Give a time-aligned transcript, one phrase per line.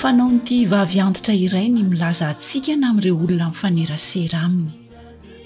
[0.00, 4.70] fanao n'iti vavyantitra irai ny milaza antsika na amin'ireo olona mifanera sera aminy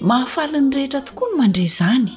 [0.09, 2.11] mahafaliny rehetra tokoa no mandre zany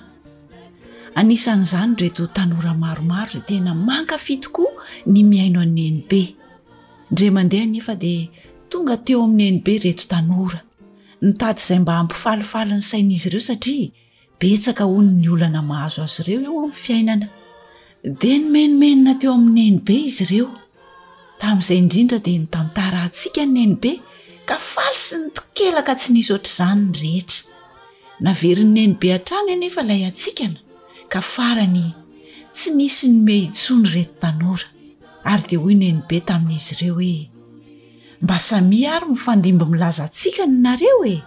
[1.21, 4.71] anisan'izany reto tanora maromaro za tena mankafi tokoa
[5.13, 6.23] ny miaino aneni be
[7.11, 8.23] indre mandeha nefa dia
[8.71, 10.59] tonga teo amin'ny eni be reto tanora
[11.27, 13.89] nytatyizay mba hampifalifaliny sain'izy ireo satria
[14.41, 17.27] betsaka ono ny olana mahazo azy ireo eo amin'ny fiainana
[18.21, 20.49] de ny menimenina teo amin'nyeni be izy reo
[21.41, 23.93] tamin'izay indrindra dia nitantara atsika ynenibe
[24.49, 27.45] ka faly sy nytokelaka tsy nisy ohatraizany ny rehetra
[28.27, 30.61] naverin'nyenibe ha-trany enefa ilay atsikana
[31.13, 31.87] ka farany
[32.57, 34.69] tsy nisy ny meitsoa ny reto tanora
[35.31, 37.13] ary di hoy nenibe tamin'izy ireo hoe
[38.25, 41.19] mba samia ary mifandimby milaza antsikany nareo e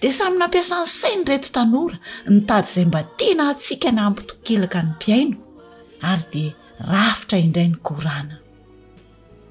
[0.00, 1.96] di samy na ampiasa ny sai ny reto tanora
[2.34, 5.36] nytady izay mba tena atsika na ampitokelaka ny mpiaino
[6.10, 6.44] ary di
[6.92, 8.36] rafitra indray ny korana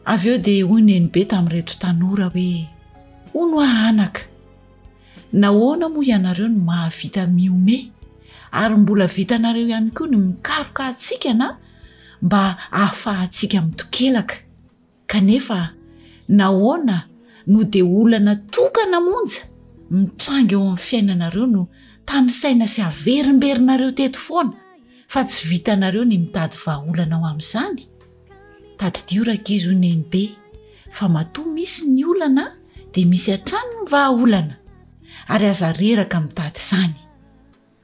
[0.05, 2.67] av eo de hoy neni be tami'reto tanora hoe
[3.33, 4.21] ho no ahanaka
[5.31, 7.91] nahoana moa ianareo no mahavita miome
[8.51, 11.57] ary mbola vitanareo ihany koa ny mikaroka atsika na
[12.21, 14.35] mba ahafahatsiaka mitokelaka
[15.07, 15.69] kanefa
[16.27, 17.07] nahoana
[17.47, 19.39] no de olana tokanamonja
[19.89, 21.67] mitrangy eo amin'ny fiainanareo no
[22.05, 24.53] tanisaina sy averimberinareo teto foana
[25.07, 27.92] fa tsy vita nareo ny mitady vaaolana ao am'zany
[28.77, 30.23] tadydioraka izy o neni be
[30.91, 32.51] fa matoa misy ny olana
[32.93, 34.55] dia misy atrano myvahaolana
[35.27, 36.95] ary azareraka mi'ntady izany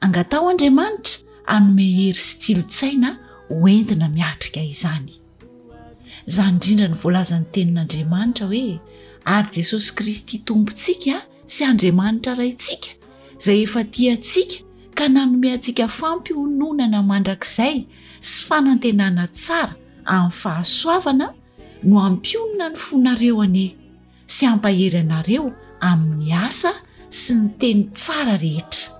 [0.04, 1.18] angatao andriamanitra
[1.56, 3.14] anome hery sy tsilotsaina
[3.48, 5.10] hoentina miatrika izany
[6.26, 8.80] zay indrindra ny voalazan'ny tenin'andriamanitra hoe
[9.36, 12.90] ary jesosy kristy tompontsika sy andriamanitra raintsika
[13.46, 17.86] zay efa ti atsika ka nanome antsika fampiononana mandrakizay
[18.20, 21.28] sy fanantenanatsara amin'ny fahasoavana
[21.90, 23.66] no ampionina ny fonareo ane
[24.26, 26.72] sy hampahery anareo amin'ny asa
[27.10, 28.94] sy ny teny tsara rehetra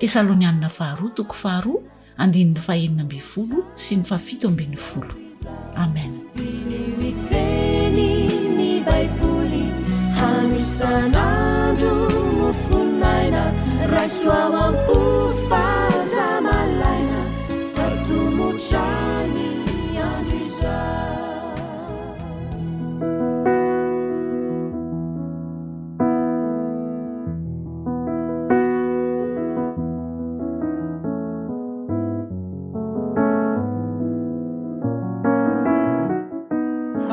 [0.00, 1.80] tesalonianina faharo toko faharoa
[2.18, 5.14] andin'ny faeninambfolo sy ny fafito ambin'ny folo
[5.76, 6.12] amen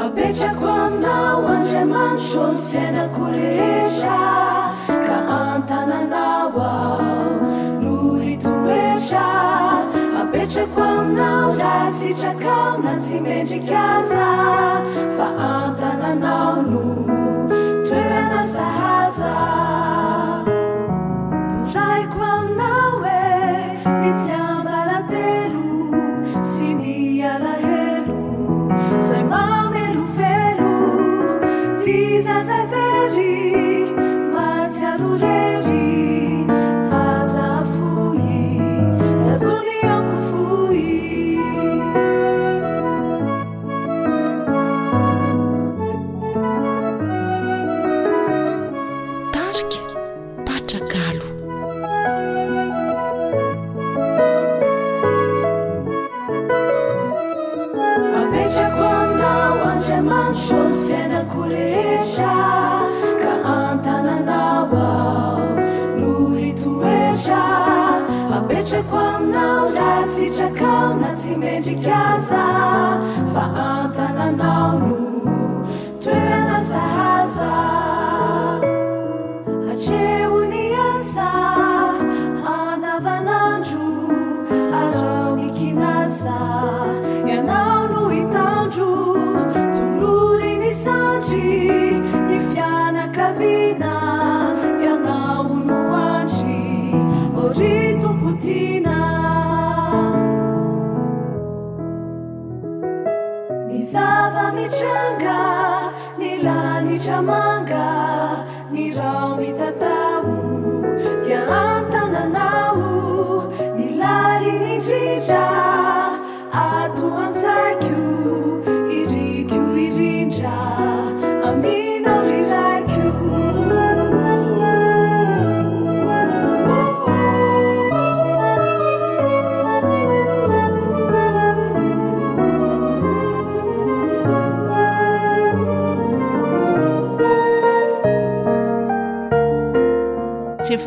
[0.04, 2.32] abeca quaם nawa žemanš
[2.70, 4.18] fenakuלeשa
[5.06, 6.72] ka antalanawa
[7.84, 9.49] nuitוca
[10.52, 14.28] treko aminao ra sitrakao na tsy mendrikaza
[15.18, 16.84] fa antananao no
[17.88, 19.36] toeanasahaza
[21.52, 22.79] no raiko aminao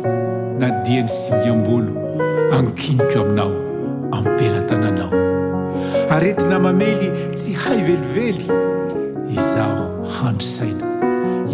[0.59, 2.06] na diany syhyambolo
[2.53, 3.51] ankiniko aminao
[4.17, 5.13] ampera-tana anao
[6.15, 8.59] aretina mamely tsy hay velively
[9.37, 9.87] izaho
[10.21, 10.87] handrisaina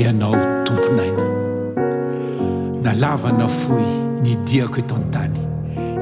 [0.03, 1.27] ianao tomponaina
[2.85, 3.85] nalavana foy
[4.25, 5.39] nydiako eto an-tany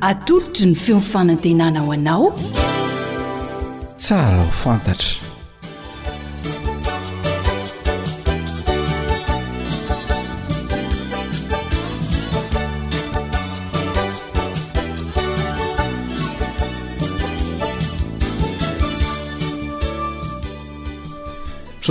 [0.00, 2.32] atolotry ny feomfanantenana ho anao
[4.00, 5.17] tsara ho fantatra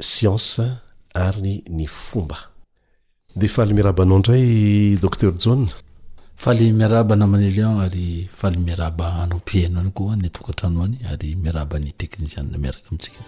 [0.00, 0.60] sience
[1.14, 2.36] ary ny fomba
[3.36, 5.66] de faly miarabanao ndray docter jah
[6.36, 12.58] faly miaraba na manelia ary faly miaraba anao piainany ko ny tokatranoany ary miarabany teknisiana
[12.58, 13.20] miaraka amitsika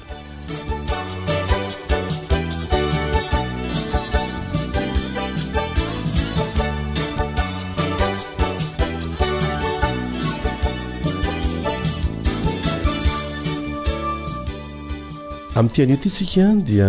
[15.57, 16.85] am' tyan'io ity tsika n dia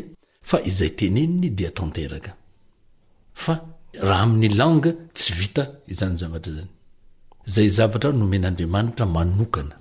[0.49, 2.31] fa izay teneniny dea tanteraka
[3.43, 3.53] fa
[4.07, 4.83] raha amin'ny lang
[5.17, 6.51] tsy vita izyzavatra
[7.43, 9.75] anyzay zavatra nomena andriamanitra manokana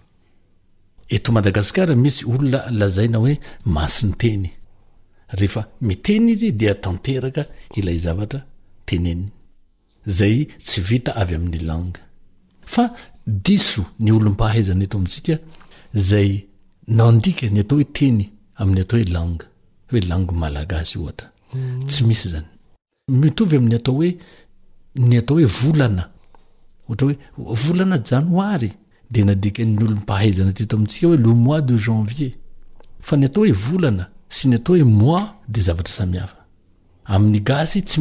[1.16, 3.34] eto madagasikara misy olonalazainahoe
[3.74, 7.42] masnyenyeieny izy de tanteraka
[7.78, 8.44] aeneaoaany ataohoe
[8.88, 9.06] teny
[18.62, 19.38] amin'ny atao hoe lang
[19.90, 21.12] hoe lango malagasyoha
[21.88, 22.46] tsy misy zany
[23.20, 24.10] mitovy amin'ny atao oe
[25.08, 26.04] ny atao hoe volana
[26.88, 28.70] ohatra hoe volana janoary
[29.12, 32.32] de nadekanny olompahaizana tetoamitsika hoe le mois de janvier
[33.06, 34.04] fa ny atao hoe volana
[34.36, 35.92] sy ny ataohoe moi de zavatra
[37.64, 38.00] ysy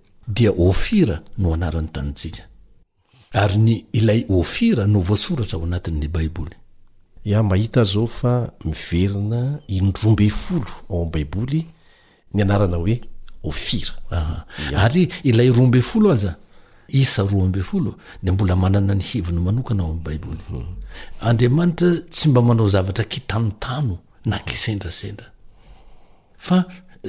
[0.35, 2.43] dia ofira no anarany tanytsika
[3.41, 6.55] ary ny ilay ofira no voasoratra ao anatin'ny baiboly
[7.29, 8.33] ia mahita azao fa
[8.67, 9.41] miverina
[9.77, 11.61] indroambe folo ao am baiboly
[12.33, 12.95] ny anarana hoe
[13.49, 13.93] ofira
[14.83, 16.35] ary ilay roambe folo azaa
[17.01, 17.91] isa roa mbe folo
[18.23, 20.63] de mbola manana ny heviny manokana ao am' baiboly mhm.
[21.27, 23.95] andriamanitra tsy mba manao zavatra kihtan tano
[24.29, 25.27] na kisendrasendra
[26.47, 26.57] fa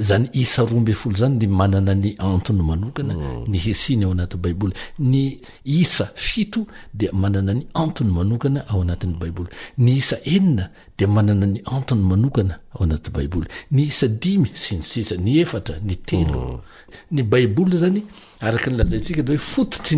[0.08, 3.20] zany isa roambefol zany de manana ny antny manokana mm.
[3.48, 5.30] ny hesiny ao anat baiboly ny
[5.64, 9.48] isa fito de manana ny antony manokana ao anati'nybaiboly
[9.78, 15.16] nyisa enina de manana ny antny manokana ao anat baboly nyisa dimy sy ny sisa
[15.16, 17.78] nyefatra nytelonybaibol mm.
[17.82, 18.02] zany
[18.40, 19.92] araknylazantsiao fttyyat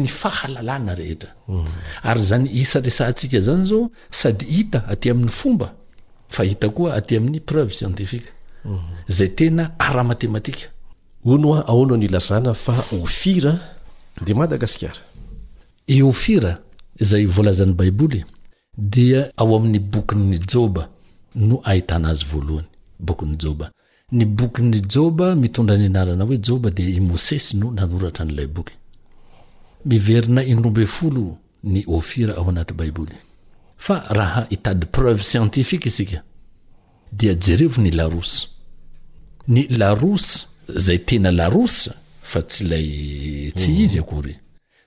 [5.14, 5.72] am'yfombaa
[6.52, 8.33] itakoa aty ami'ny preuve sientifika
[9.08, 10.68] zay tena ara-matematika
[11.24, 13.58] o no a aona ny lazana fa ofira
[14.24, 14.98] de madagasikara
[15.86, 16.58] i ofira
[17.00, 18.24] zay voalazan'ny baiboly
[18.78, 20.88] dia ao amin'ny boky ny joba
[21.34, 22.68] no ahitana azy voalohany
[22.98, 23.70] bokny joba
[24.12, 28.72] ny boky ny joba mitondra n anarana hoe joba de imosesy no nanoratra n'lay boky
[29.84, 33.08] miverina indrombe folo ny ofira aoaatbaibol
[34.50, 36.22] hetat de preuve sientifique isika
[37.12, 38.53] dea jerevo ny larosy
[39.48, 41.90] ny larosy zay tena larosy
[42.22, 43.80] fa tsy lay tsy mhm.
[43.84, 44.34] izy ako ry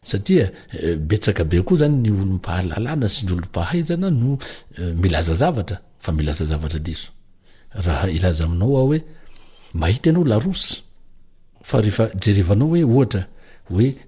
[0.04, 4.32] satria eh, betsaka be koa zany ny olo mpahalalana sy ny olompahaizana ah no
[4.80, 9.00] eh, milaza zavatra fa milazavaaaaoeenaooeoe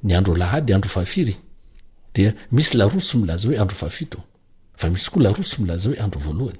[0.04, 1.36] ny androlahady andro faafiry
[2.16, 4.20] de misy larosy milaza oe andro fahafito
[4.80, 6.60] fa misy koa larosy milaza hoe andro voalohany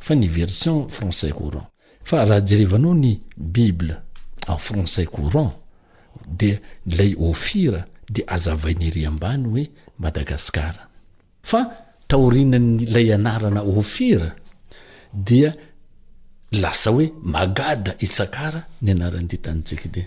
[0.00, 1.66] fany version français couran
[2.04, 3.96] fa raha jerevanao ny bible
[4.46, 5.52] en français courant
[6.38, 10.88] de lay oufira de azavainyri ambany hoe madagascar
[11.42, 14.30] fa taorinan'nyilay anarana ofira
[15.28, 15.50] dia
[16.62, 20.02] lasa hoe magada isakara ny anarany ditantsika de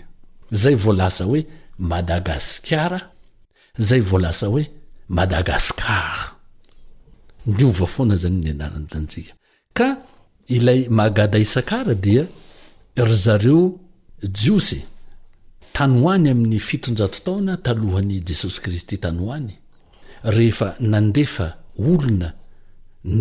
[0.62, 1.42] zay vo lasa hoe
[1.90, 3.00] madagasikara
[3.88, 4.64] zay vo lasa hoe
[5.16, 6.24] madagasikara
[7.54, 9.32] niova foana zany ny anaranyditantsika
[9.78, 9.88] ka
[10.56, 12.22] ilay magada isakara dia
[13.04, 13.60] ry zareo
[14.36, 14.80] jiosy
[15.76, 19.54] tany hoany amin'ny fitonjato taona talohany jesosy kristy tany hoany
[20.36, 21.48] rehefa nandefa
[21.88, 22.28] olona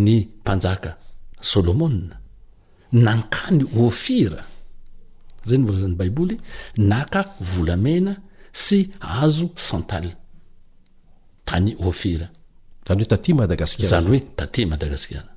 [0.05, 0.91] ny mpanjaka
[1.49, 1.89] sôlomoa
[3.05, 4.41] nankany ofira
[5.47, 6.35] zayny volazany baiboly
[6.91, 7.21] naka
[7.53, 8.13] volamena
[8.63, 8.77] sy
[9.23, 10.11] azo santaly
[11.47, 12.27] tany ofira
[12.89, 13.03] oezany
[14.09, 15.31] hoe taty madagasikara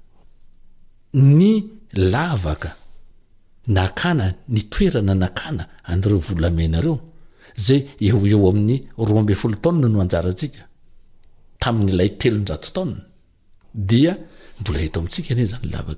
[1.39, 1.53] ny
[2.13, 2.71] lavaka
[3.79, 6.97] nakana nytoerana nakana andreo volamenareo
[7.67, 8.77] zay eo eo amin'ny
[9.07, 10.63] roa ambe folo taona no anjarantsika
[11.63, 13.01] tamin'n'ilay telonjato taona
[13.75, 14.07] di
[14.63, 15.95] mbola to amitsika nyaaa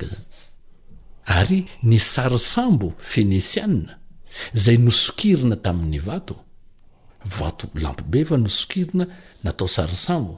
[1.88, 3.92] nny sarsambo fenisianna
[4.64, 6.36] zay nosokirina tamin'ny vato
[7.38, 9.04] vato lampbe fa nosokina
[9.44, 10.34] natao sasambo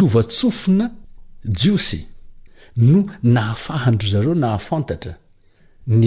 [0.00, 0.90] lova tsofina
[1.48, 2.00] jiusy
[2.76, 5.12] no naafahandro zareo nahafantatra
[6.00, 6.04] ny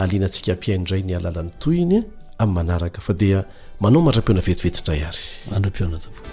[0.00, 1.98] aliana antsika ampiaindray ny alala n'ny toyny
[2.42, 3.38] amiy manaraka fa dia
[3.82, 6.26] manao madram-peona vetivetindray aryara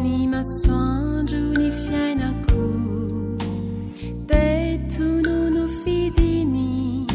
[0.02, 2.66] ni masonru ni fianacu
[4.28, 7.07] petununu fidini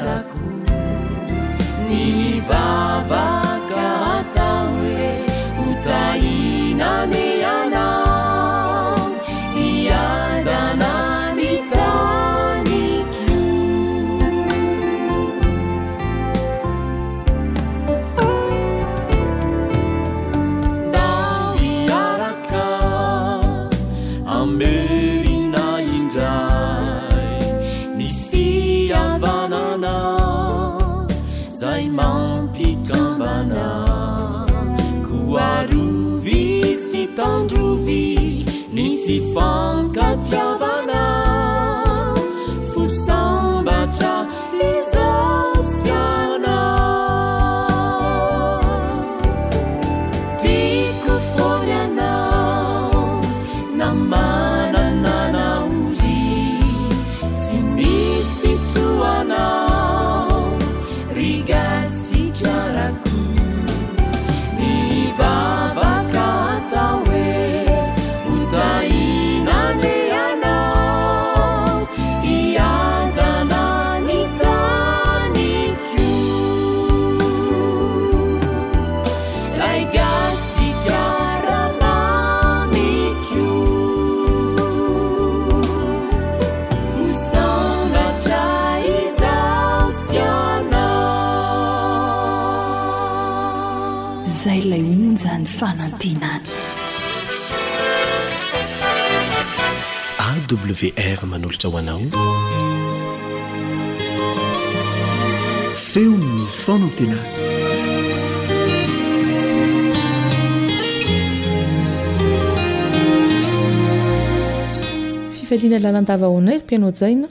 [115.69, 117.27] ny alalaandavahoneur mpianaojaina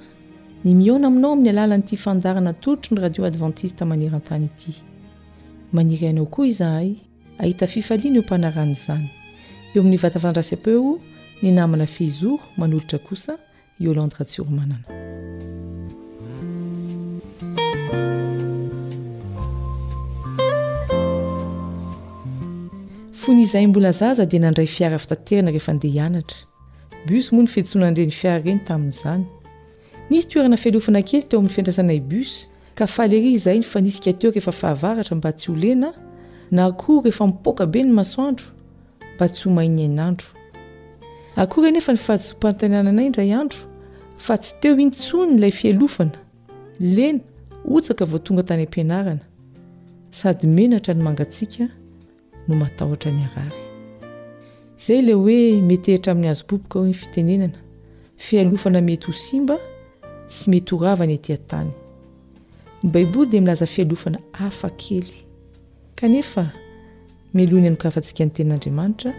[0.65, 4.73] ny miona aminao amin'ny alala nyity fandarana tootro ny radio advantista maniran-tany ity
[5.73, 6.95] manira inao koa izahay
[7.39, 9.09] ahita fifaliana eo mpanarany izany
[9.75, 11.01] eo amin'ny vatafandrasia-peo
[11.43, 13.35] ni namana feizoro manolotra kosa
[13.81, 14.87] iolandra tsioromanana
[23.13, 26.23] fny izahy mbola zaza dia nandray fiara fitaterana ehea
[27.07, 29.25] bis moa ny fisonandre 'ny fiara reny tamin'izany
[30.11, 34.53] nisy toerana fialofana kely teo amin'ny findrasanay bis ka fahaleriza hiny fa nisika teo rehefa
[34.53, 35.91] fahavaratra mba tsy ho lena
[36.51, 38.47] na ako rehefa mipoka be ny masoandro
[39.17, 40.27] mba tsy homaina ainandro
[41.37, 43.59] akory nefa ny fahadisom-pantanana anaindray andro
[44.17, 46.19] fa tsy teo intsonnyilay fialofana
[46.81, 47.21] lena
[47.65, 49.25] otsaka vo tonga tany ampianarana
[50.11, 51.69] sady menatra no mangatsika
[52.49, 53.70] no matahotra ny arary
[54.81, 57.59] izay iley hoe metehitra amin'ny hazo boboka ho ny fitenenana
[58.17, 59.57] fialofana mety ho simba
[60.33, 61.69] sy mety horavany etyan-tany
[62.83, 65.11] ny baiboly dia milaza fialofana hafa kely
[66.01, 66.47] kanefa
[67.35, 69.13] milony anokafantsika ny ten'andriamanitra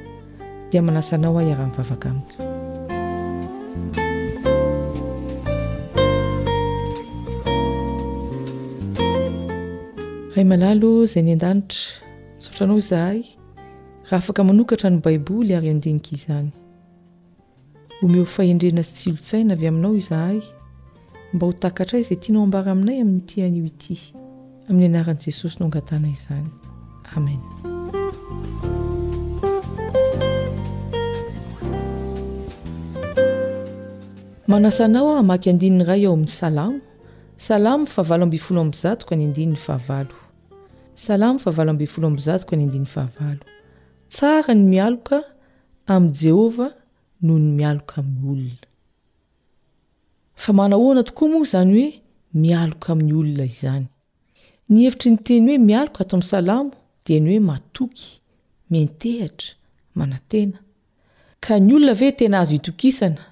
[0.72, 2.48] dia manasa anao aho iara-nivavaka amina
[10.36, 11.86] ray malalo izay ny an-danitra
[12.40, 13.22] isotra anao zahay
[14.12, 16.50] rah afaka manokatra ny baiboly ary andenika izany
[18.04, 20.38] omeo fahendrena sy tsilotsaina avy aminao izahay
[21.34, 23.96] mba ho takatray izay tiano ambara aminay amin'ny tianyo ity
[24.70, 26.44] amin'ny anaran'i jesosy no angatana izany
[27.16, 27.40] amen
[34.52, 36.78] manasanao ah maky andinin ray eo amin'ny salamo
[37.40, 38.52] salamo fa valblt
[39.20, 40.06] nyndahaa
[40.96, 43.34] salamo fa an 'ha
[44.12, 45.22] tsara ny mialoka
[45.88, 46.72] amin'i jehovah
[47.26, 48.68] no ny mialoka amin'ny olona
[50.44, 51.90] fa manahoana tokoa moa izany hoe
[52.44, 53.86] mialoka amin'ny olona izany
[54.72, 56.72] ny hevitry ny teny hoe mialoka ato amin'ny salamo
[57.06, 58.04] dia ny hoe matoky
[58.72, 59.50] mientehatra
[59.98, 60.60] manantena
[61.44, 63.24] ka ny olona ve tena azo hitokisana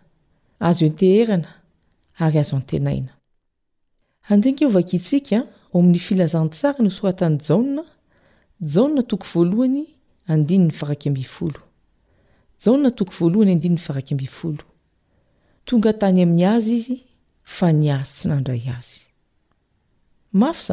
[0.70, 1.48] azo henteherana
[2.24, 3.12] ary azo antenaina
[4.32, 9.84] aninga eo vakitsikaan o amin'ny filazantsara nosoratan'ny jaonajaonna tokovalohy
[10.30, 11.60] andiny ny farakyambifolo
[12.60, 14.64] zao natoko voalohany andinyny farakambifolo
[15.66, 16.98] tonga tany ami'ny azy izy
[17.58, 20.72] fa ny azy tsy nanray azyyyayesosy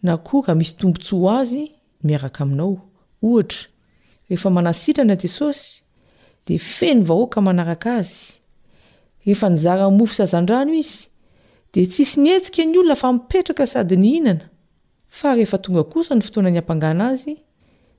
[0.02, 1.62] narah misy tombotsy azy
[2.04, 5.84] iia manasitrana jesosy
[6.54, 7.16] aofy
[10.34, 11.08] aandrano izy
[11.74, 14.48] de tssy nietsika ny olona fa mipetraka sady ny hinana
[15.08, 17.34] fa rehefa tonga kosa ny fotoana ny ampangana azy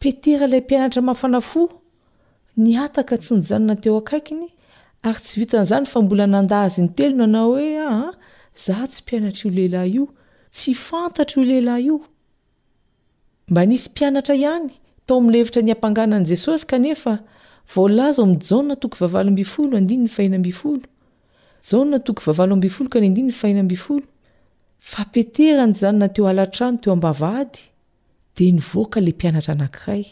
[0.00, 1.62] petera ilay mpianatra mahafanafo
[2.62, 4.48] ni ataka tsy nyjanona teo akaikiny
[5.06, 8.12] ary tsy vitan'zany fa mbola nandazy ny telo nana hoe a ah,
[8.64, 10.04] zah tsy mpianatraio lehilahy io
[10.54, 11.90] tsy fantatrolehilahy
[13.76, 14.72] isy mpianatra iany
[15.06, 16.76] taomilevitra nyampanganan' jesosy ke
[21.62, 24.02] zao natoky vavalo ambifolo kay ndinayfahina ambifolo
[24.78, 27.58] fapeterany zany na teo alatrano teo ambavady
[28.36, 30.06] de nvaale ianaa aaayy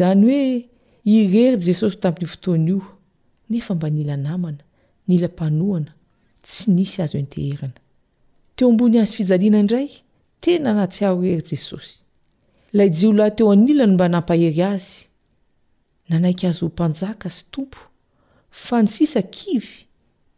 [0.00, 0.68] oe
[1.04, 2.82] irery jesosy tamiy fotoio
[3.50, 3.90] neamba
[4.48, 5.92] nla aailaa
[6.42, 9.90] sy nisy azaombony az fijalina indray
[10.40, 15.06] tena natsy aroery jesosyajiolahteoailano mba namahey azy
[16.10, 19.62] anay azy hmpanjaka sy tompofa nysisa kiy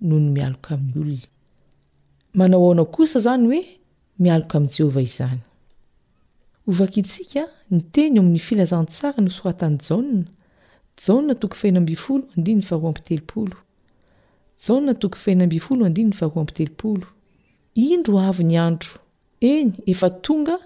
[0.00, 1.20] aasazany
[3.48, 3.64] hoe
[4.22, 5.40] miaoka amin'jehova izany
[6.70, 10.24] ovakitsika ny teny amin'ny filazantsara no soratan'ny jana
[11.04, 13.56] jana toko fena ambifolo andiny roiteloolo
[14.66, 17.06] jaa toko fenabifolo aninyoteoolo
[17.90, 18.94] indro avy ny andro
[19.52, 20.56] eny efa tonga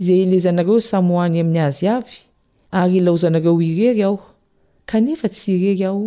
[0.00, 2.18] izay elezanareo samy hoany amin'ny azy avy
[2.80, 4.16] ary laozanareo irery aho
[4.90, 6.02] kanefa tsy irery aho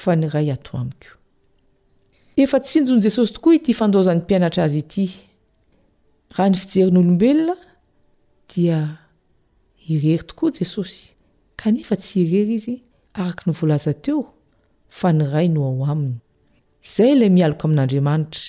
[0.00, 1.10] fa ny ray ato aiko
[2.42, 5.04] efa tsinjony jesosy tokoa ity fandozan'ny mpianatra azy ity
[6.36, 7.56] raha ny fijerin'olombelona
[8.54, 8.78] dia
[9.92, 11.00] irery tokoa jesosy
[11.60, 12.74] kanefa tsy hirery izy
[13.14, 14.24] araka nyvoalaza teo
[14.98, 16.14] fa ny ray no ao aminy
[16.84, 18.42] izay ilay mialoka amin'andriamanitra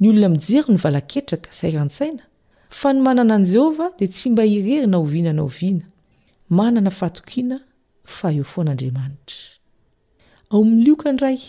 [0.00, 2.22] ny olona mijery no valaketraka sairan-tsaina
[2.70, 5.84] fa ny manana an'i jehovah dia tsy mba hirery na oviana na oviana
[6.48, 7.58] manana fahatokiana
[8.04, 11.40] fa eo foan'andriamanitrak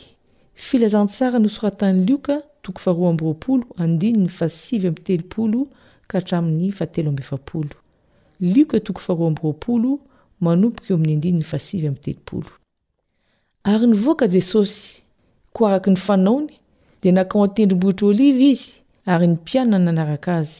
[0.57, 5.59] filazantsara nosoratan'ny lioka toko faroaamby roapolo andininy fasivy mbtelopolo
[6.09, 9.53] ka hatramin'ny fatelombololikatoko arbroo
[10.41, 12.41] mapkaoamy d asmteo
[13.71, 15.01] ary nyvoaka jesosy
[15.53, 16.53] ko araky ny fanaony
[17.01, 18.71] dia nakao antendrimbohitr' oliva izy
[19.05, 20.59] ary ny mpianina nanaraka azy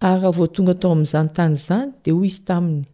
[0.00, 2.84] ary raha vo tonga atao amin'ny zanytany izany dia hoy izy taminy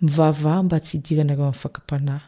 [0.00, 2.26] mivavaha mba tsy hidiranareo amin'ny fakapanahy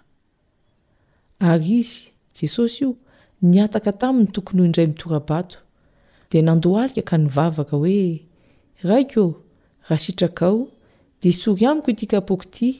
[1.40, 1.98] ay izy
[2.34, 2.96] jesosy io
[3.42, 5.58] nyataka taminy tokony ho indray mitorabato
[6.30, 8.20] di nandoalika ka nivavaka hoe
[8.84, 9.40] raiko
[9.88, 10.68] raha sitrakao
[11.22, 12.70] de isory amiko ity ka poky ity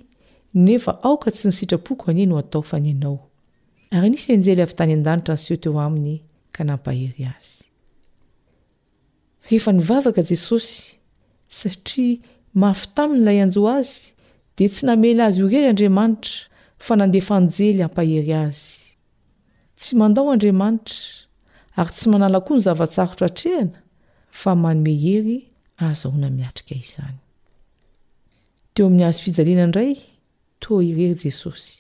[0.55, 2.77] nefa aoka tsy nysitrapoko anino atoa
[4.07, 7.29] ynyjely atay andanra nseoteoayknmpaheyay
[9.47, 10.99] ehefanivavaka jesosy
[11.59, 12.21] satria
[12.55, 14.15] mafy tamin' ilay anjo azy
[14.57, 16.33] de tsy namela azy orery andriamanitra
[16.85, 18.80] fa nandefanjely ampahery azy
[19.81, 21.01] tsy mandao andriamanitra
[21.81, 23.79] ary tsy manala koa ny zavatsarotra atrehana
[24.41, 25.37] fa manomehery
[25.87, 27.19] azahoana miatrika izany
[28.73, 29.91] teo amin'ny azo fijaliana indray
[30.63, 31.73] toa irery jesosy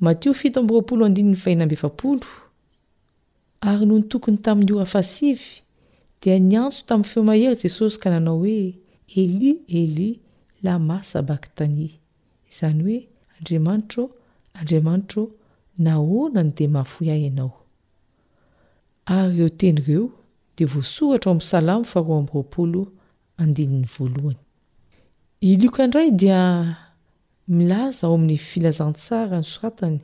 [0.00, 1.34] matio fitbroyhno
[3.70, 5.50] ary nony tokony tamin'ny iorafa sivy
[6.22, 8.74] dea nyantso tamin'ny feomahery jesosy ka nanao hoe
[9.22, 10.08] eli eli
[10.64, 11.86] lamasa baktany
[12.56, 13.00] zany hoe
[13.36, 14.02] andriamanito
[14.58, 15.22] andrimanitro
[15.84, 17.59] nana ny demaoayanao
[19.14, 20.06] aryreo teny reo
[20.56, 22.82] de voasoratra aoambysalamy faharoa ambyroapolo
[25.42, 25.54] andiyayi
[27.58, 29.98] ilaza oamin'ny filazantsara ny soratany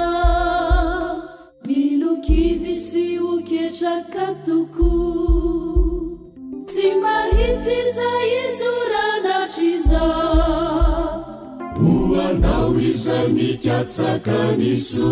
[1.68, 4.92] milokivi sy oketraka toko
[6.70, 10.06] tsy mahity zay izo ranatry iza
[12.12, 15.12] wanawizay mi tyatsakanisu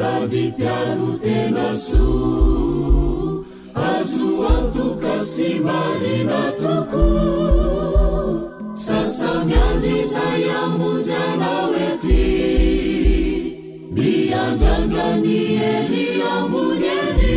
[0.00, 2.06] adityarutenasu
[3.90, 7.04] azuantuka simarina tuko
[8.86, 12.26] sasamyanrisayamunz anaw eti
[13.94, 17.36] mianranranieni ambun eni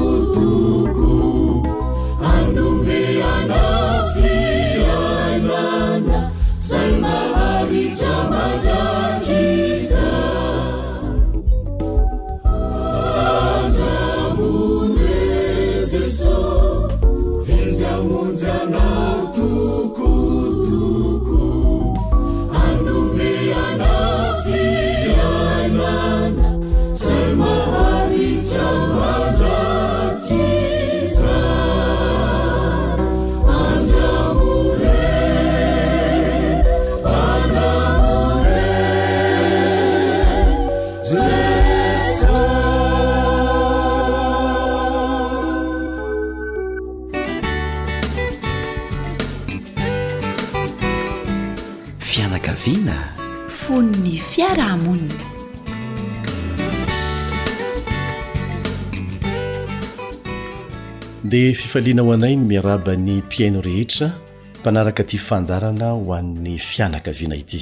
[61.32, 64.12] dia fifaliana ao anay ny miaraban'ny mpiaino rehetra
[64.60, 67.62] mpanaraka ty fandarana ho an'ny fianakaviana ity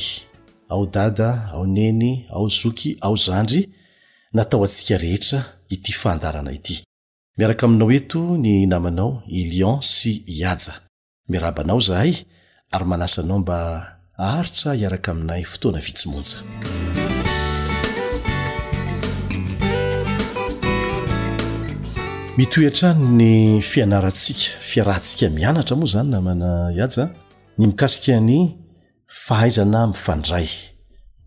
[0.69, 3.69] ao dada ao neny ao zoky ao zandry
[4.33, 5.39] natao antsika rehetra
[5.69, 6.83] ity fandarana ity
[7.37, 10.73] miaraka aminao eto ny namanao i lion sy hiaja
[11.27, 12.13] miarabanao zahay
[12.71, 13.57] ary manasa anao mba
[14.17, 16.37] aharitra hiaraka aminay fotoana vitsimonja
[22.39, 27.03] mitoyantrany ny fianarantsika fiarahantsika mianatra moa zany namana haja
[27.57, 28.39] ny mikasika ny
[29.25, 30.47] fahaizana mifandray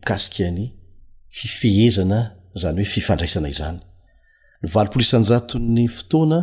[0.01, 0.65] ikasika ny
[1.39, 2.19] fifehezana
[2.61, 3.79] zany hoe fifandraisana izany
[4.63, 6.39] nyvalopolo isanjatonny fotoana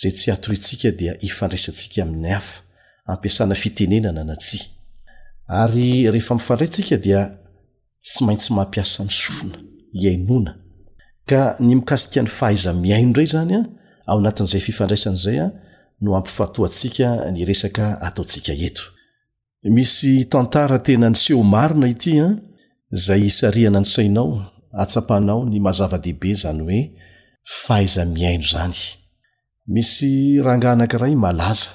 [0.00, 2.56] zay tsy atrysika dia ifandraisantsika amin'ny hafa
[3.12, 4.58] ampiasana fitenenana natsi
[5.60, 7.20] ary rehefa mifandrayntsika dia
[8.06, 9.56] tsy maintsy mampiasa ny sofina
[10.02, 10.52] iainona
[11.28, 13.60] ka ny mikasika ny fahaiza miaino ndray zanya
[14.06, 15.46] ao anatin'izay fifandraisan' izay a
[16.02, 18.84] no ampifatoantsika ny resaka ataotsika eto
[19.74, 22.26] misy tantara tena nyseho marina itya
[23.04, 24.30] zay isarihana ny sainao
[24.82, 26.80] atsapahnao ny mazava-dehibe zany hoe
[27.62, 28.78] fahaiza-miaino zany
[29.74, 30.10] misy
[30.44, 31.68] rahanganankiray malaza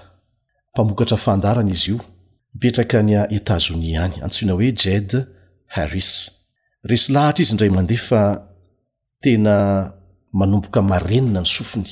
[0.71, 1.97] mpamokatra fandarana izy io
[2.53, 5.09] mipetraka ny etazonia any antsoina hoe jed
[5.75, 6.09] harris
[6.89, 8.21] resy lahatra izy ndray mandefa
[9.23, 9.53] tena
[10.39, 11.91] manomboka marenina ny sofiny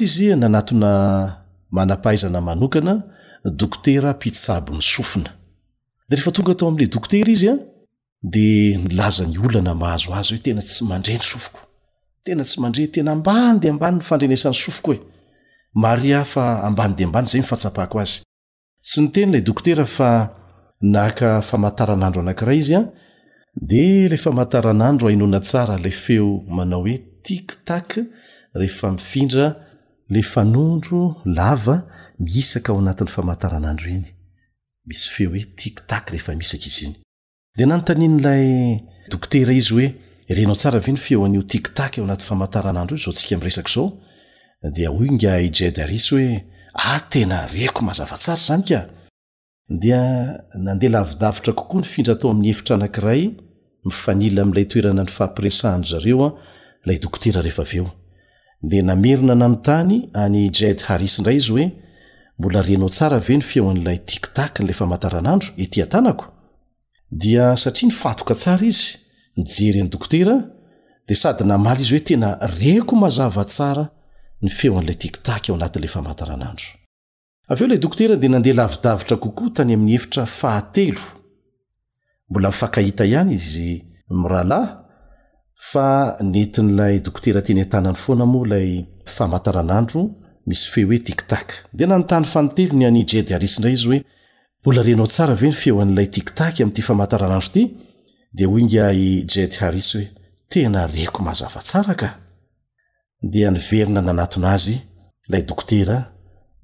[0.00, 3.02] iznanana manapaizana manokana
[3.44, 5.30] doktera piztsabo ny sofina
[6.08, 7.54] de rehfa tongaatao am'la doktera izya
[8.32, 11.60] d laza ny anaahazoazy hoe tena tsy mandre nyooko
[12.24, 14.92] tena tsy mandre tena ambany de ambany nyfandrenesan'ny sofoko
[15.76, 17.42] embay zay
[19.28, 19.52] mifh
[20.80, 22.82] nenlaefnandro anakra izy a
[23.70, 28.00] d la faataanandro ainona sara lay feo manao hoe tiktak
[28.54, 29.46] rehefa mifindra
[30.12, 31.02] le fanondro
[31.38, 31.76] lava
[32.24, 34.06] miisaka ao anatin'ny famantaranandro iny
[34.88, 36.94] misy feo hoe tiktak rehefa miisaka izy iny
[37.58, 38.46] de nanontanin'lay
[39.12, 39.86] doktera izy hoe
[40.36, 43.88] renao tsara v ny feo an'io tiktak ao anatin'y famataranandro i zao tsika mresaka zao
[44.74, 46.42] dia hoy ngaijede aris hoe a
[46.82, 48.80] ah, tena reko mazavatsara zany ka
[49.82, 50.00] dia
[50.64, 53.22] nandeha lavidavitra kokoa nyfindra atao amin'ny hefitra anankiray
[53.86, 56.28] mifanila am'lay toerana ny fahmpiresahany zareoa
[56.86, 57.90] lay dokotera rehefa aveo
[58.62, 61.72] dea namerina nanontany any jed haris ndray izy hoe
[62.38, 66.24] mbola renao tsara ave ny feo an'ilay tiktak n'lay famahataranandro etyatanako
[67.22, 68.86] dia satria nyfantoka tsara izy
[69.36, 70.34] nijery any doktera
[71.08, 72.28] di sady namaly izy hoe tena
[72.60, 73.84] reko mazava tsara
[74.42, 76.68] ny feo an'ilay tiktaky ao anatin'lay famahataranandro
[77.52, 81.04] av eo ilay dokotera de nandeha lavidavitra kokoa tany amin'ny hefitra fahatelo
[82.30, 83.70] mbola mifankahita ihany izy
[84.20, 84.70] mirahalahy
[85.58, 88.70] fa nentin'ilay dokotera teny an-tanany foana mo lay
[89.14, 90.00] famataranandro
[90.48, 93.98] misy feo hoe tiktak de na notany fanotelo ny anyjed haris indray izy hoe
[94.62, 97.62] mbola renao tsara ve ny feo an'ilay tiktaky am'ity famataranandro ity
[98.36, 100.06] de hoyingi jed haris hoe
[100.50, 102.08] tena reko mazava tsara ka
[103.32, 104.76] de niverina nanatonazy
[105.30, 105.98] lay dokotera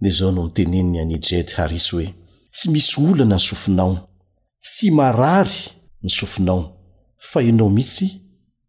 [0.00, 2.06] ne zao no nitenenny any jed haris hoe
[2.54, 3.94] tsy misy olana ny sofinao
[4.64, 5.60] tsy marary
[6.04, 6.62] ny sofinao
[7.30, 8.23] fainao mihitsy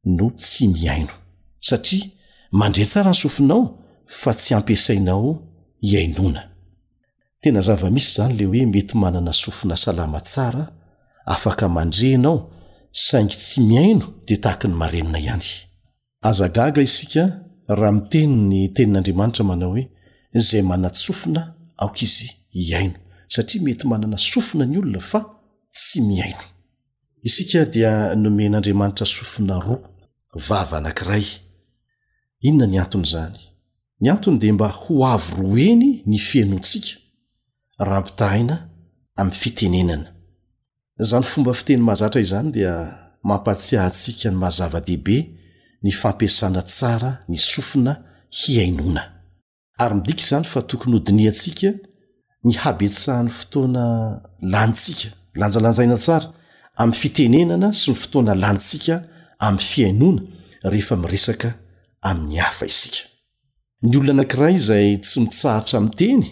[0.05, 1.13] no tsy miaino
[1.61, 2.05] satria
[2.51, 3.65] mandre tsara nsofinao
[4.05, 5.31] fa tsy ampiasainao
[5.81, 6.41] iainona
[7.41, 10.63] tena zavamisy zany le hoe mety manana sofina salama tsara
[11.33, 12.37] afaka mandrenao
[13.05, 15.47] saingy tsy miaino dia tahaka ny marenina ihany
[16.29, 17.23] azagaga isika
[17.77, 19.83] raha miteni ny tenin'andriamanitra manao hoe
[20.47, 21.41] zay manatsofina
[21.81, 22.29] aoka izy
[22.69, 22.97] iaino
[23.33, 25.19] satria mety manana sofina ny olona fa
[25.75, 26.43] tsy miaino
[27.27, 27.91] isika dia
[28.23, 29.94] nomen'andriamanitra sofina roa
[30.36, 31.25] vava anankiray
[32.47, 33.39] inona ny anton' zany
[34.01, 36.99] ny antony di mba ho avy roeny ny fienotsika
[37.88, 38.55] raha mpitahaina
[39.19, 40.09] amin'ny fitenenana
[41.09, 42.73] zany fomba fiteny mahazatra izany dia
[43.27, 45.17] mampatsiahntsika ny mahazava-dehibe
[45.83, 47.93] ny fampiasana tsara ny sofina
[48.38, 49.03] hiainona
[49.81, 51.69] ary midika izany fa tokony hodiniantsika
[52.45, 53.83] ny habetsahan'ny fotoana
[54.51, 55.09] lanitsika
[55.39, 56.27] lanjalanjaina tsara
[56.79, 58.95] amin'ny fitenenana sy ny fotoana lanitsika
[59.39, 60.23] am'ny fiainona
[60.63, 61.49] rehefa miresaka
[62.01, 62.67] amin'ny hafa
[63.86, 66.23] ny olona anakiray zay tsy mitsaritra miteny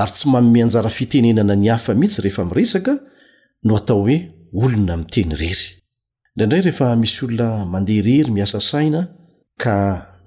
[0.00, 2.94] ary tsy mamianjara fitenenana ny hafa mihitsy rehefa miresaka
[3.64, 4.16] no atao hoe
[4.52, 5.64] olona miteny rery
[6.34, 9.00] ndraindray rehefa misy olona mandeha rery miasa saina
[9.62, 9.74] ka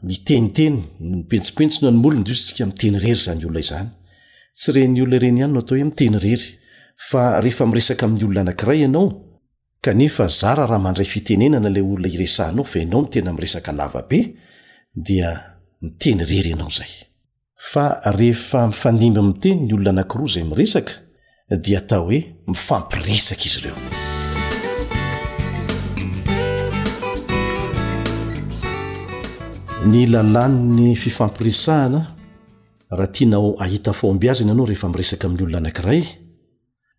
[0.08, 3.90] miteniteny mipentsipentsino ny molona ndosy sika miteny rery zany olona izany
[4.58, 6.48] tsy reny olona ireny ihany no atao hoe miteny rery
[7.10, 9.08] fa rehefa miresaka amin'ny olona anankiray ianao
[9.82, 14.36] kanefa zara raha mandray fitenenana lay olona iresahinao fa ianao ny tena miresaka lavabe
[14.96, 15.30] dia
[15.82, 16.92] miteny rery ianao zay
[17.56, 20.94] fa rehefa mifandimba miteny ny olona anankiroa izay miresaka
[21.64, 23.78] dia tao hoe mifampiresaka izy ireo
[29.88, 32.02] ny lalan ny fifampiresahana
[32.90, 36.27] raha tia nao ahita foamby azy na anao rehefa miresaka amin'ny olona anankiray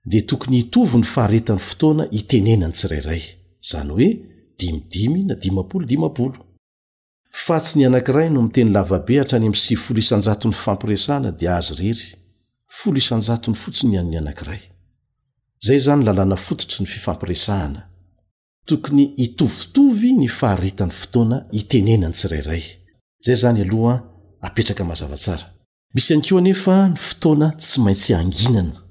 [0.04, 3.22] di tokony itovy ny faharetan'ny fotoana itenenany tsirairay
[3.64, 4.08] izany hoe
[4.58, 6.38] dimidimy na dimapolo dimapolo
[7.44, 12.08] fa tsy ny anank'iray no miteny lavabe hatrany amsy folo isanjaon'ny fifampiresahana dia azy rery
[12.78, 14.60] folo isanjatony fotsiny ihan'ny anankiray
[15.66, 17.80] zay zany lalàna fototry ny fifampiresahana
[18.68, 22.62] tokony itovitovy ny faharetan'ny fotoana itenenany tsirairay
[23.24, 23.94] zay zany aloha
[24.46, 25.46] apetraka mazavatsara
[25.94, 28.87] misy an keo anefa ny fotoana tsy maintsy anginana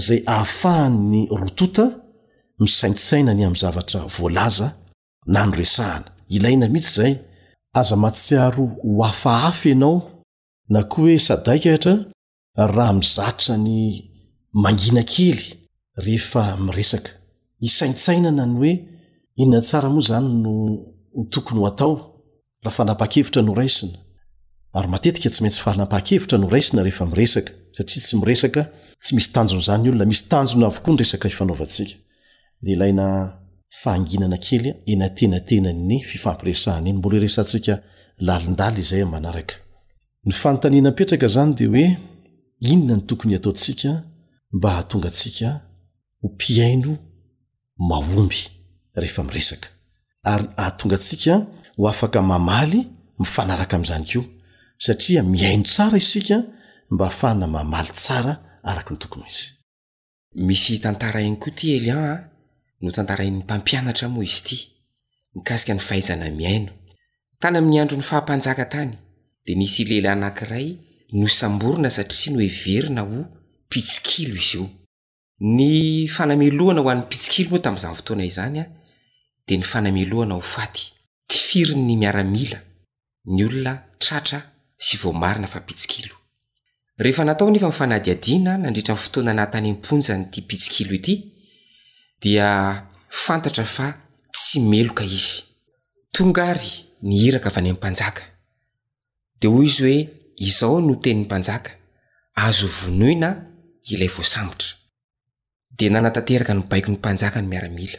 [0.00, 1.86] zay ahafaha'ny rotota
[2.60, 4.68] misainsaina ny amin'ny zavatra volaza
[5.32, 7.12] na noresahana ilaina mihitsy zay
[7.80, 9.96] aza matsiaro ho afahafy ianao
[10.72, 11.94] na koa hoe sadaikatra
[12.76, 13.70] raha mizatra ny
[14.62, 15.40] mangina kely
[16.04, 17.10] rehefa miresaka
[17.66, 18.72] isaintsainana ny hoe
[19.40, 20.52] inona tsara moa zany no
[21.32, 21.94] tokony ho atao
[22.64, 23.96] raha fanapaha-kevitra no raisina
[24.76, 28.62] ary matetika tsy maintsy fanapaha-kevitra no raisina rehefa miresaka satria tsy miresaka
[29.02, 31.96] tsy misy tanjony zany olona misy tanjony avokoa ny resaka ifanaovantsika
[32.62, 33.06] de ilaina
[33.80, 37.74] fahanginana kely a ena tenatenany fifampiresaana iny mbola heresantsika
[38.26, 39.54] lalindaly izay a manaraka
[40.26, 41.84] ny fanotaniana mpetraka zany dea hoe
[42.72, 43.90] inona ny tokony ataontsika
[44.54, 45.48] mba hahatonga antsika
[46.20, 46.90] ho mpiaino
[47.90, 48.40] mahomby
[49.00, 49.66] rehefa miresaka
[50.32, 51.34] ary ahatonga atsika
[51.76, 52.78] ho afaka mamaly
[53.18, 54.24] mifanaraka am'izany koa
[54.84, 56.36] satria miaino tsara isika
[56.90, 58.32] mba hahafahana mamaly tsara
[58.62, 59.44] araka ny tokony izy
[60.46, 62.30] misy tantarainy koa ty elian a
[62.82, 64.58] no tantarain''ny mpampianatra moa izy ity
[65.34, 66.72] nikasika ny fahaizana miaino
[67.40, 68.92] tany amin'ny andro ny fahampanjaka tany
[69.46, 70.68] de nisy lehilahy anankiray
[71.18, 73.18] nosamborona satria no heverina ho
[73.70, 74.66] pitsikilo izy io
[75.56, 75.72] ny
[76.16, 78.64] fanamelohana ho any pitsikilo no tamin'izany fotoana izany a
[79.46, 80.84] di ny fanamelohana ho faty
[81.28, 82.60] ti firin ny miaramila
[83.32, 84.40] ny olona tratra
[84.76, 86.17] sy voamarina fa mpitsikilo
[87.04, 91.14] rehefa nataony efa nifanadiadiana nandritra nyy fotoana nahytany mponja nyity bitsikilo ity
[92.22, 92.48] dia
[93.24, 93.86] fantatra fa
[94.34, 95.36] tsy meloka izy
[96.14, 96.70] tonga ary
[97.06, 98.22] ni hiraka vy any nmpanjaka
[99.40, 99.98] de hoy izy hoe
[100.48, 101.70] izao no teniny mpanjaka
[102.46, 103.28] azo vonoina
[103.92, 104.76] ilay voasambotra
[105.78, 107.98] dea nanatateraka ny baiko ny mpanjaka ny miaramila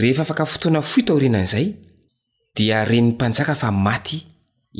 [0.00, 1.66] rehefa afaka fotoana fo itaorinan'izay
[2.54, 4.18] dia renyny mpanjaka fa maty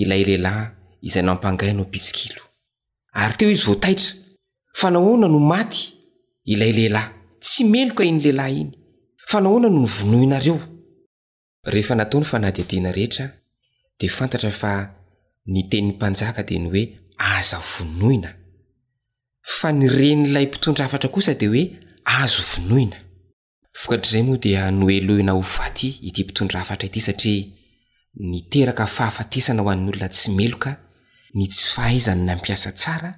[0.01, 0.67] ilay lehilahy
[1.07, 2.43] izay no ampangayno bitsikilo
[3.23, 4.13] ary teo izy voataitra
[4.81, 5.81] fa nahoana no maty
[6.53, 7.11] ilay lehilahy
[7.43, 8.73] tsy meloka iny lehilahy iny
[9.31, 10.59] fa nahoana noh ny vonoinareo
[11.73, 13.27] rehefa natao ny fanadidiana rehetra
[14.01, 14.73] de fantatra fa
[15.53, 16.85] nyteniny mpanjaka dia ny hoe
[17.33, 18.31] aza vonoina
[19.57, 21.63] fa nyren'ilay mpitondra hafatra kosa dia hoe
[22.21, 22.97] azo vonoina
[23.81, 27.45] vokatr'izay moa dia no eloina hovaty ity mpitondra hafatra ity satria
[28.31, 30.71] niteraka fahafatesana ho an'nyolona tsy meloka
[31.35, 33.15] ny ty ahazana na mpiasa tara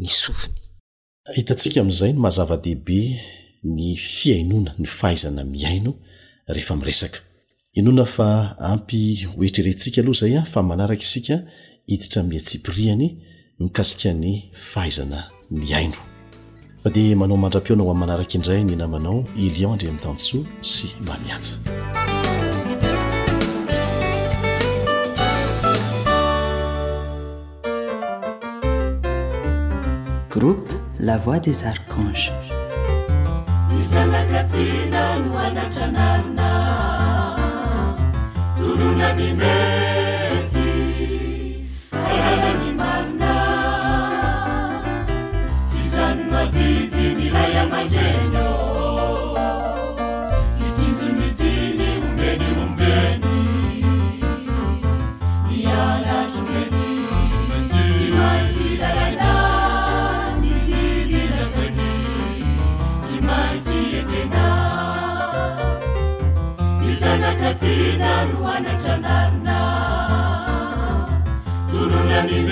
[0.00, 3.00] ny sohitantsika amin'izay ny mahazava-dehibe
[3.64, 5.92] ny fiainona ny fahaizana miaino
[6.48, 7.18] rehefa miresaka
[7.78, 11.36] inona fa ampy hoetrreintsika aloha zay a fa manaraka isika
[11.86, 13.08] hiditra mihatsipirihany
[13.60, 15.98] ny kasika ny fahaizana miaino
[16.82, 21.54] fa dia manao mandram-piona o amin' manaraka indray ny namanao eliandre amin'y tansoa sy mamiatsa
[30.32, 32.32] groupe la voix des arcanges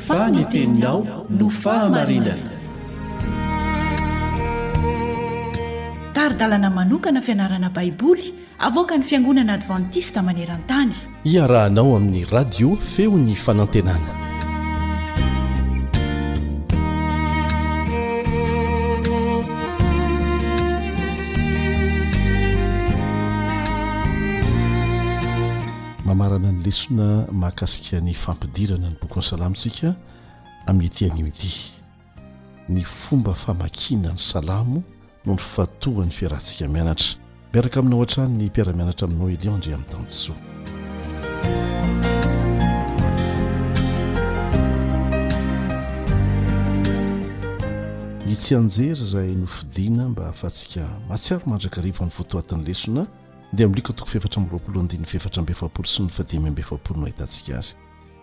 [0.06, 0.98] faniteninao
[1.38, 2.34] no fahamarina
[6.34, 14.12] dalana manokana fianarana baiboly avoka ny fiangonana advantista maneran-tany iarahanao amin'ny radio feony fanantenana
[26.04, 29.94] mamarana ny lesona mahakasika ny fampidirana ny bokony salamo ntsika
[30.66, 31.52] amin'y etianyudi
[32.68, 34.82] ny fomba famakina ny salamo
[35.26, 37.08] nony fatohany fiarantsika mianatra
[37.54, 40.36] miaraka aminao an-trany ny mpiaramianatra aminao elio andre amin'ny tano soa
[48.26, 53.06] nytsy anjery zay nofodiana mba hahafatsika mahatsiaro mandraka rivo ny voatoatiny lesona
[53.52, 57.58] dia amilioka toko fefatra mroapolo andiny fefatra mbe faapolo sy fadimy mbe faapolo no hitantsika
[57.58, 57.74] azy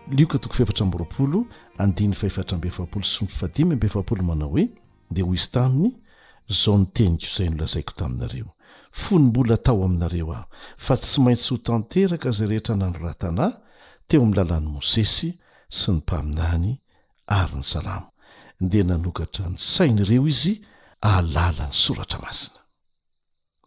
[0.10, 1.46] lioka toko fefatra mroolo
[1.78, 4.68] andiny faefatra mbe faapolo sy ny fadimy mbe fapolo manao hoe
[5.12, 5.92] dia ho izy taminy
[6.50, 8.52] zao ny teniko zay nolazaiko taminareo
[9.02, 10.46] fony mbola tao aminareo aho
[10.86, 13.54] fa tsy maintsy ho tanteraka zay rehetra nanoratanahy
[14.08, 15.30] teo ami'ny lalàny mosesy
[15.78, 16.72] sy ny mpaminany
[17.40, 18.08] ary ny salamo
[18.64, 20.54] nde nanokatra ny sain'ireo izy
[21.12, 22.62] alala ny soratra masina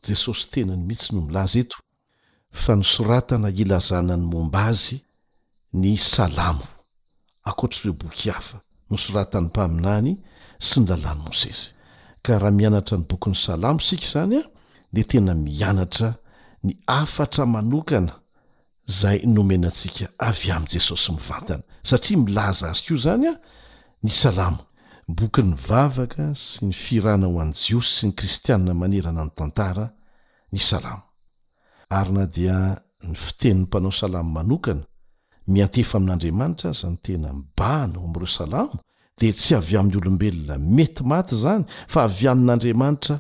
[0.07, 1.79] jesosy tenany mihitsy no milaza eto
[2.63, 4.97] fa nysoratana ilazana ny momba azy
[5.81, 6.67] ny salamo
[7.51, 8.57] akoatr'ireo bokyhafa
[8.91, 10.11] nysoratan'ny mpaminany
[10.69, 11.69] sy ny lalany mosesy
[12.27, 14.45] ka raha mianatra ny bokyny salamo sika izany a
[14.95, 16.11] de tena mianatra
[16.67, 18.15] ny afatra manokana
[19.01, 23.35] zay nomenantsika avy amin'i jesosy mivantana satria milaza azy ko zany a
[24.05, 24.63] ny salamo
[25.19, 29.85] bokyny vavaka sy ny firana ho any jiosy sy ny kristianina manerana ny tantara
[30.53, 31.05] ny salamo
[31.99, 32.59] ary na dia
[33.09, 34.83] ny fitenyny mpanao salamo manokana
[35.53, 38.77] miantefa amin'andriamanitra aza ny tena mbahanao am'ireo salamo
[39.21, 43.17] de tsy avy amin'nyolombelona mety maty zany fa avy amin'andriamanitra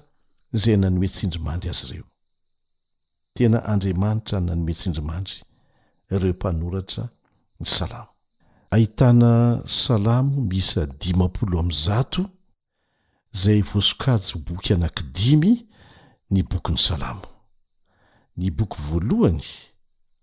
[0.62, 2.08] zay nanoetsindrimandry azy ireo
[3.36, 5.34] tena andriamanitra nanooetsindrimandry
[6.14, 7.04] ireo mpanoratra
[7.60, 8.10] ny salamo
[8.74, 9.32] ahitana
[9.82, 12.22] salamo misa dimapolo amin'ny zato
[13.42, 15.52] zay voasokajo boky anankidimy
[16.34, 17.26] ny bokyny salamo
[18.38, 19.46] ny boky voalohany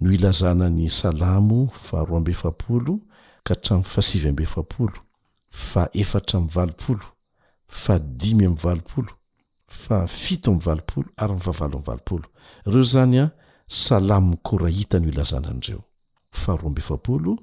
[0.00, 2.94] no ilazanany salamo faroambe fapolo
[3.46, 4.98] ka hatram' fasivy mbefapolo
[5.68, 7.06] fa efatra amvalopolo
[7.82, 9.10] fa dimy amvapolo
[9.74, 12.24] fa fito am valopolo ary mifavalo amy valopolo
[12.66, 13.30] ireo zany a
[13.68, 17.38] salamo nykorahitany ilazana anreofaharobaolo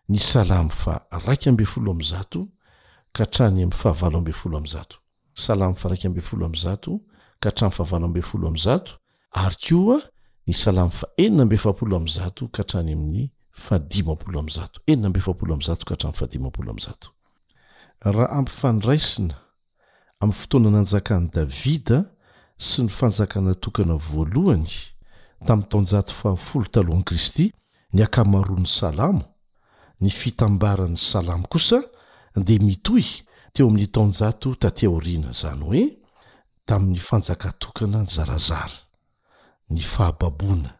[0.10, 2.40] ny salamo fa raika ambe folo amzato
[3.16, 4.98] ka hatrany am fahavalo ambe folo am'zato
[5.34, 7.00] salamo faraikbfolo zato
[7.40, 10.00] ka hatrany fahavaooz ary koa
[10.48, 11.08] ny salamo fa
[18.12, 19.36] raha ampifandraisina
[20.22, 22.12] amn'ny fotoanananjakany davida
[22.58, 24.68] sy ny fanjakana tokana voalohany
[25.46, 26.36] tamin'ny toja a
[26.72, 27.52] talohan'i kristy
[27.94, 29.22] ny akamaroan'ny salamo
[30.02, 31.80] ny fitambaran'ny salamo kosa
[32.36, 33.22] de mitohy
[33.54, 35.84] teo amin'ny taonjato tatiaoriana zany hoe
[36.68, 38.78] tamin'ny fanjakatokana ny zarazara
[39.74, 40.72] ny fahababoana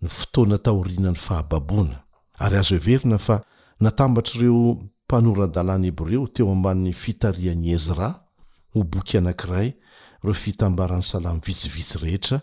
[0.00, 1.96] ny fotoana taorianany fahababoana
[2.44, 3.36] ary azo heverina fa
[3.82, 4.60] natambatra reo
[5.06, 8.08] mpanoran-dalàny hebreo teo amban'ny fitariany ezra
[8.74, 9.68] ho boky anankiray
[10.24, 12.36] reo fitambaran'ny salany vitsivitsy rehetra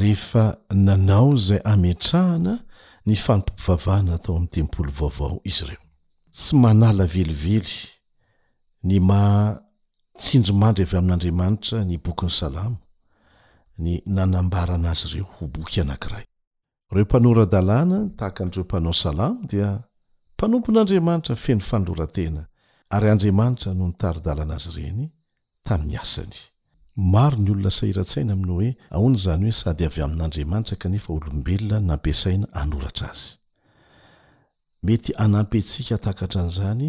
[0.00, 0.44] rehefa
[0.86, 2.54] nanao zay ametrahana
[3.06, 7.99] ny fanompom-pivavahana atao amin'ny tempolo vaovao izy ireotsy eie
[8.84, 12.78] ny matsindromandry avy amin'andriamanitra ny bokyn'ny salamo
[13.82, 16.24] ny nanambarana azy ireo ho boky anankiray
[16.94, 17.60] reo mpanorada
[18.18, 19.68] tahaka n'reo mpanao salam dia
[20.36, 22.42] mpanompon'andriamanitra feny fanlorantena
[22.94, 25.04] ary andriamanitra no nitaridalana azy ireny
[25.66, 26.36] tamin'ny asany
[27.14, 32.46] maro ny olona sairatsaina aminao hoe aony zany hoe sady avy amin'n'andriamanitra kanefa olombelona nampiasaina
[32.60, 33.28] anoratra azy
[34.86, 36.88] mety anampytsika takatra an'zany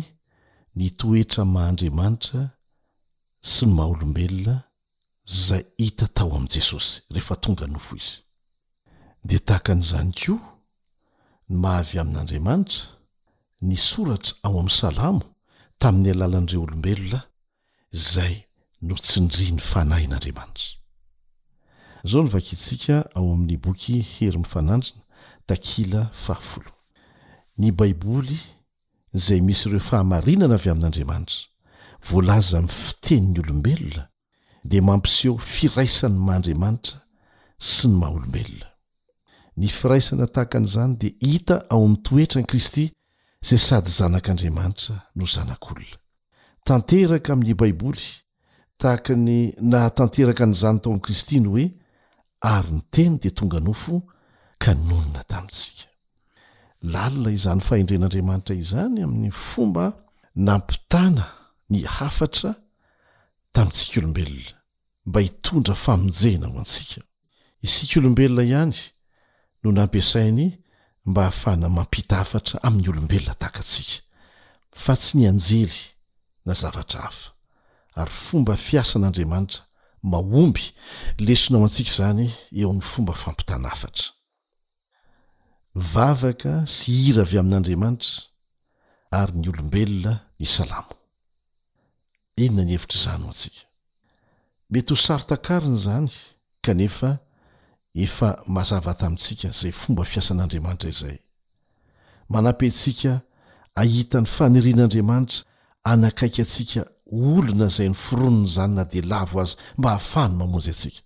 [0.80, 2.42] nytoetra mahandriamanitra
[3.44, 4.56] sy ny maha olombelona
[5.28, 8.16] zay hita tao amin'i jesosy rehefa tonga nofo izy
[9.28, 10.38] dia tahakan'izany koa
[11.50, 12.88] ny mahavy amin'andriamanitra
[13.68, 15.24] ny soratra ao amin'ny salamo
[15.80, 17.20] tamin'ny alalan'ireo olombelona
[18.12, 18.36] zay
[18.88, 20.70] notsindri ny fanahy n'andriamanitra
[22.06, 25.02] izao no vakiitsika ao amin'ny boky herymfananina
[25.48, 26.64] takila aa
[27.60, 28.40] ny baiboly
[29.16, 31.48] zay misy ireo fahamarinana avy amin'andriamanitra
[32.10, 34.04] voalaza mi'ny fiteniny olombelona
[34.70, 36.98] dia mampisho firaisany mandriamanitra
[37.74, 38.68] sy ny maha olombelona
[39.60, 42.84] ny firaisana tahaka an'izany dia hita ao amin'ny toetra an'i kristy
[43.44, 45.98] izay sady zanak'andriamanitra no zanak'olona
[46.68, 48.06] tanteraka amin'ny baiboly
[48.82, 49.38] tahaka ny
[49.72, 51.66] naatanteraka n'izany tao amin'i kristy ny hoe
[52.56, 53.96] ary ny teny dia tonga nofo
[54.64, 55.84] ka nonona tamintsika
[56.84, 59.86] lalina izany fahindren'andriamanitra izany amin'ny fomba
[60.48, 61.26] nampitana
[61.72, 62.50] ny hafatra
[63.54, 64.54] tamintsika olombelona
[65.08, 67.02] mba hitondra famonjehnao antsika
[67.66, 68.76] isika olombelona ihany
[69.62, 70.46] no n ampisainy
[71.10, 73.96] mba hahafahna mampita hafatra amin'ny olombelona tahakatsika
[74.84, 75.78] fa tsy ny anjely
[76.46, 77.30] na zavatra hafa
[78.00, 79.62] ary fomba fiasan'andriamanitra
[80.12, 80.66] mahomby
[81.26, 82.26] lesonao antsika zany
[82.62, 84.08] eo 'ny fomba fampitana hafatra
[85.76, 88.22] vavaka sy hira avy amin'andriamanitra
[89.20, 90.96] ary ny olombelona ny salamo
[92.44, 93.64] inona ny hevitr' zano antsika
[94.72, 96.10] mety ho sarotankariny izany
[96.64, 97.10] kanefa
[98.06, 101.18] efa mazava tamintsika izay fomba fiasan'andriamanitra izay
[102.34, 103.12] manapentsika
[103.82, 105.40] ahitan'ny fanirian'andriamanitra
[105.92, 106.82] anakaiky antsika
[107.16, 111.02] olona izay ny forono ny izany na dia lavo azy mba hahafahany mamonjy atsika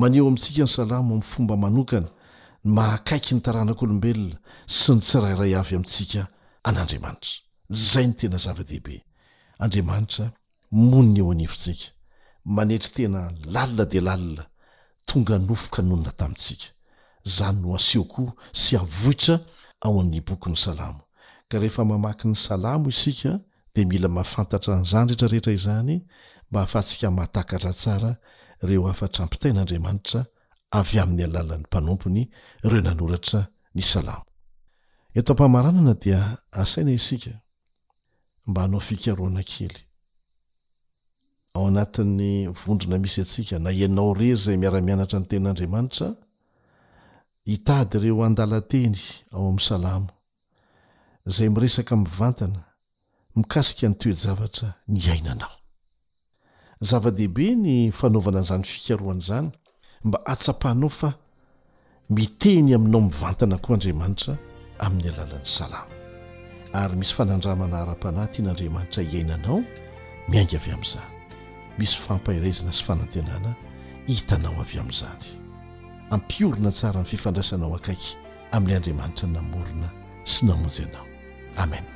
[0.00, 2.10] maneho amintsika ny salamo amin'ny fomba manokana
[2.64, 6.22] makaiky ny taranak'olombelona sy ny tsirairay avy amintsika
[6.68, 7.44] an'andriamanitra
[7.88, 9.02] zay ny tena zava-dehibe
[9.64, 10.30] andriamanitra
[10.72, 11.92] moniny eo anivotsika
[12.44, 13.20] manetry tena
[13.54, 14.44] lalina de lalina
[15.06, 16.66] tonga nofoka nonona tamintsika
[17.36, 19.36] zany no aseokoa sy avohitra
[19.84, 21.04] ao amn'ny bokyn'ny salamo
[21.50, 23.40] ka rehefa mamaky ny salamo isika
[23.74, 26.00] de mila mafantatra nizany retrarehetra izany
[26.48, 28.14] mba hahafahatsika matakatra tsara
[28.62, 30.24] reo afatra ampitain'andriamanitra
[30.78, 32.22] avy amin'ny alalan'ny mpanompony
[32.68, 33.40] reo nanoratra
[33.74, 34.22] ny salam
[35.18, 36.20] eto mpamaranana dia
[36.62, 37.32] asaina isika
[38.48, 39.76] mba hanao fikaroana kely
[41.56, 42.30] ao anatin'ny
[42.62, 46.08] vondrona misy antsika na ianao rey zay miaramianatra ny ten'andriamanitra
[47.50, 48.98] hitady ireo andalanteny
[49.34, 50.08] ao amin'ny salamo
[51.34, 52.60] zay miresaka mivantana
[53.36, 55.54] mikasika ny toed zavatra ny ainanao
[56.88, 59.50] zava-dehibe ny fanaovanan'izany fikaroan' izany
[60.04, 61.12] mba atsapahnao fa
[62.10, 64.36] miteny aminao mivantana koa andriamanitra
[64.86, 65.92] amin'ny alalan'ny salama
[66.80, 69.58] ary misy fanandramana hara-panahy tian'andriamanitra hiainanao
[70.30, 71.12] miainga avy amin'izany
[71.78, 73.50] misy fampahirezina sy fanantenana
[74.08, 75.24] hitanao avy amin'izany
[76.16, 78.10] ampiorina tsara ny fifandraisanao akaiky
[78.56, 79.88] amin'ilay andriamanitra namorona
[80.32, 81.06] sy namonjy anao
[81.62, 81.90] amena